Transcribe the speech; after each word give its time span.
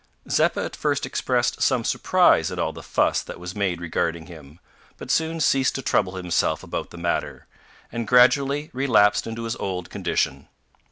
Zeppa 0.27 0.65
at 0.65 0.75
first 0.75 1.05
expressed 1.05 1.61
some 1.61 1.83
surprise 1.83 2.49
at 2.51 2.57
all 2.57 2.73
the 2.73 2.81
fuss 2.81 3.21
that 3.21 3.39
was 3.39 3.53
made 3.53 3.79
regarding 3.79 4.25
him, 4.25 4.59
but 4.97 5.11
soon 5.11 5.39
ceased 5.39 5.75
to 5.75 5.83
trouble 5.83 6.15
himself 6.15 6.63
about 6.63 6.89
the 6.89 6.97
matter, 6.97 7.45
and 7.91 8.07
gradually 8.07 8.71
relapsed 8.73 9.27
into 9.27 9.43
his 9.43 9.55
old 9.57 9.91
condition. 9.91 10.47